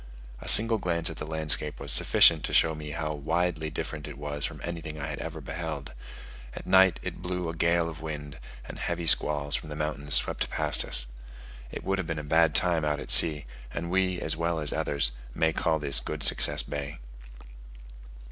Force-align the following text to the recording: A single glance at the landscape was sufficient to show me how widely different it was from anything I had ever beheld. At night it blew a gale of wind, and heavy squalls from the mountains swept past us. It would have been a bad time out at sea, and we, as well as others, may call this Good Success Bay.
A 0.41 0.49
single 0.49 0.79
glance 0.79 1.11
at 1.11 1.17
the 1.17 1.25
landscape 1.27 1.79
was 1.79 1.91
sufficient 1.91 2.43
to 2.45 2.55
show 2.55 2.73
me 2.73 2.89
how 2.89 3.13
widely 3.13 3.69
different 3.69 4.07
it 4.07 4.17
was 4.17 4.45
from 4.45 4.59
anything 4.63 4.99
I 4.99 5.05
had 5.05 5.19
ever 5.19 5.41
beheld. 5.41 5.93
At 6.55 6.65
night 6.65 6.99
it 7.03 7.21
blew 7.21 7.47
a 7.49 7.55
gale 7.55 7.87
of 7.87 8.01
wind, 8.01 8.39
and 8.67 8.79
heavy 8.79 9.05
squalls 9.05 9.53
from 9.55 9.69
the 9.69 9.75
mountains 9.75 10.15
swept 10.15 10.49
past 10.49 10.83
us. 10.85 11.05
It 11.71 11.83
would 11.83 11.99
have 11.99 12.07
been 12.07 12.17
a 12.17 12.23
bad 12.23 12.55
time 12.55 12.83
out 12.83 12.99
at 12.99 13.11
sea, 13.11 13.45
and 13.71 13.91
we, 13.91 14.19
as 14.19 14.35
well 14.35 14.59
as 14.59 14.73
others, 14.73 15.11
may 15.35 15.53
call 15.53 15.77
this 15.77 15.99
Good 15.99 16.23
Success 16.23 16.63
Bay. 16.63 16.97